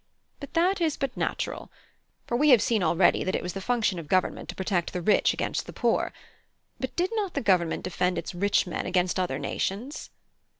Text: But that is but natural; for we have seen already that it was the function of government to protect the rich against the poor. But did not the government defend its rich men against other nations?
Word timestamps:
But 0.39 0.55
that 0.55 0.81
is 0.81 0.97
but 0.97 1.15
natural; 1.15 1.71
for 2.25 2.35
we 2.35 2.49
have 2.49 2.61
seen 2.63 2.81
already 2.81 3.23
that 3.23 3.35
it 3.35 3.43
was 3.43 3.53
the 3.53 3.61
function 3.61 3.99
of 3.99 4.07
government 4.07 4.49
to 4.49 4.55
protect 4.55 4.93
the 4.93 5.01
rich 5.03 5.31
against 5.31 5.67
the 5.67 5.73
poor. 5.73 6.11
But 6.79 6.95
did 6.95 7.11
not 7.13 7.35
the 7.35 7.39
government 7.39 7.83
defend 7.83 8.17
its 8.17 8.33
rich 8.33 8.65
men 8.65 8.87
against 8.87 9.19
other 9.19 9.37
nations? 9.37 10.09